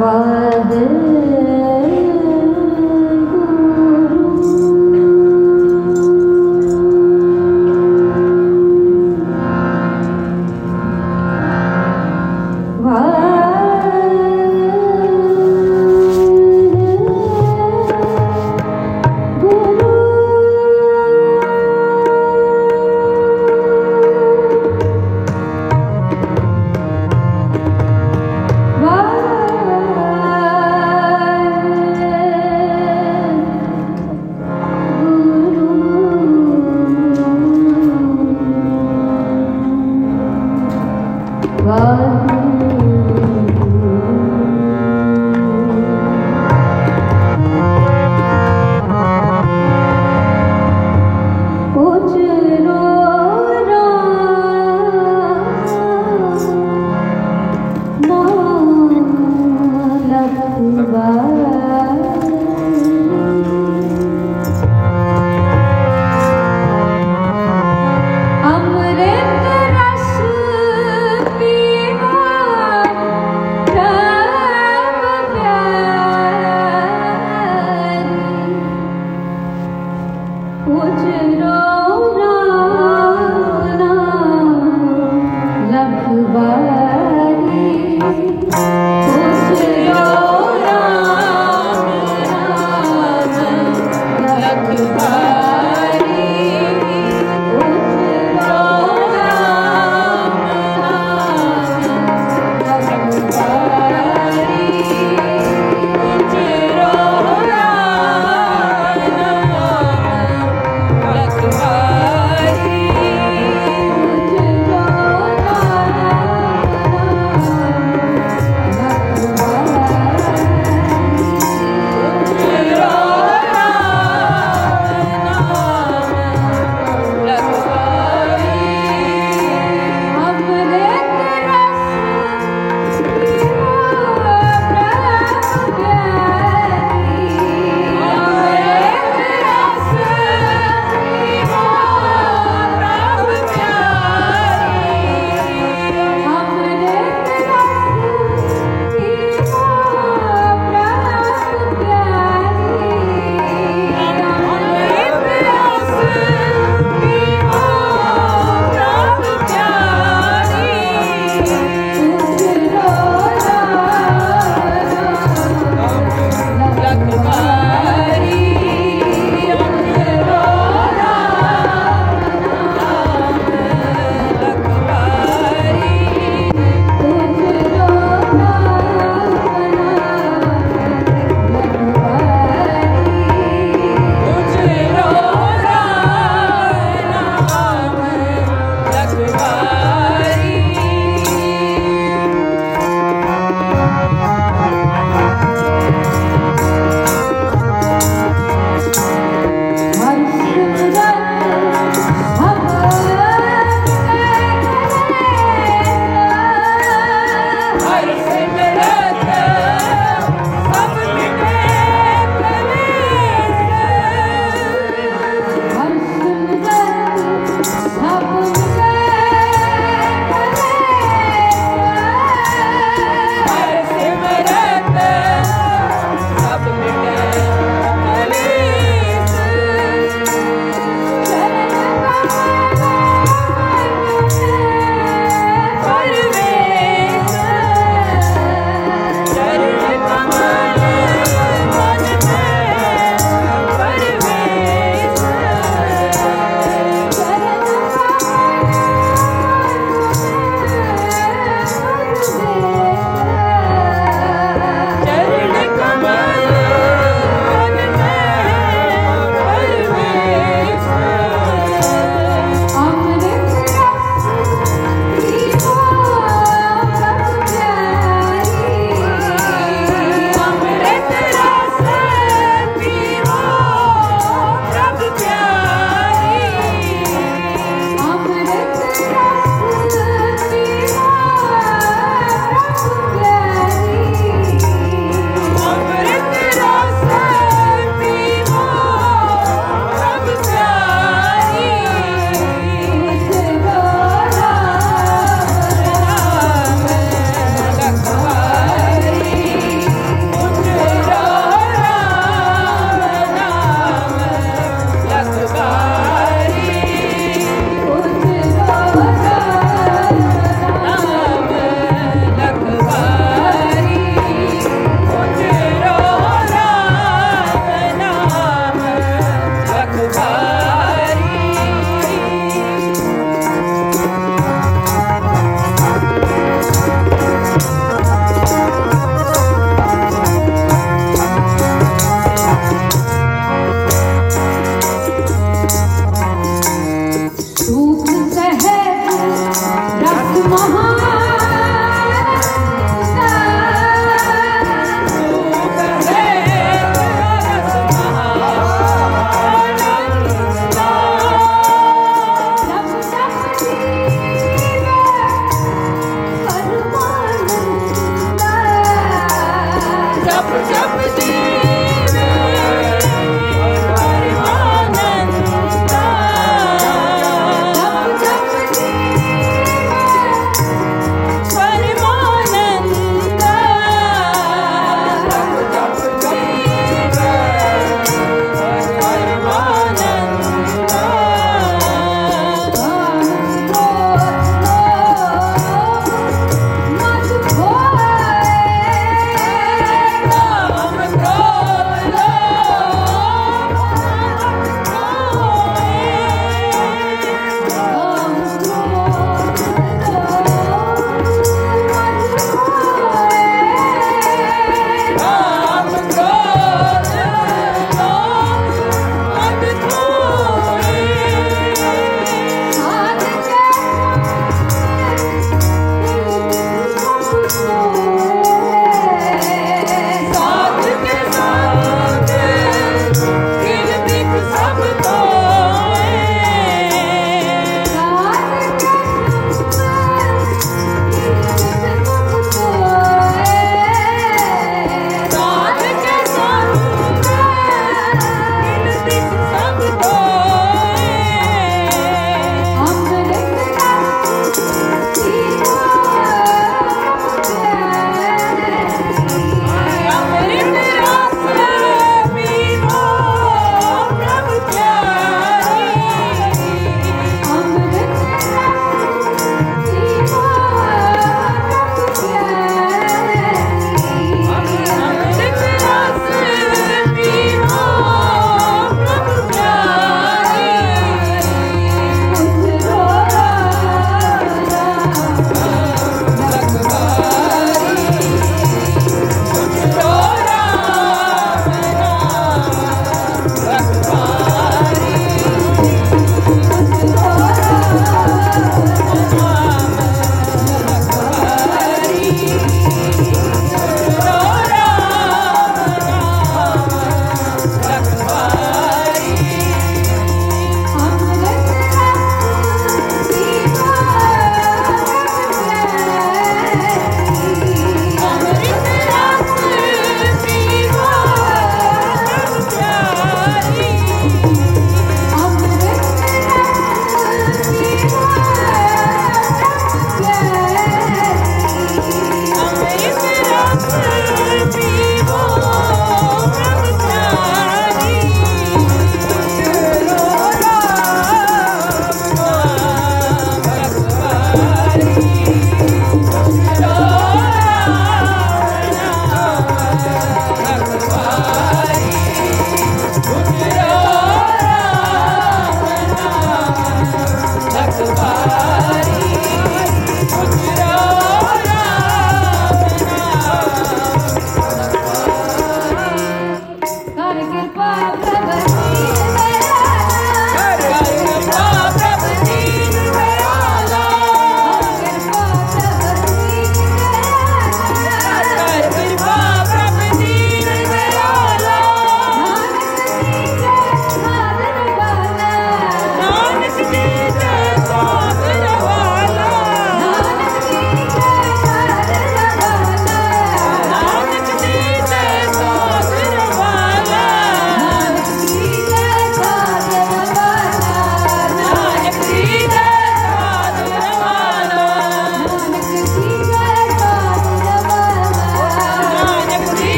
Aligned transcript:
Wow. 0.00 1.09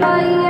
Thank 0.00 0.44
you. 0.44 0.49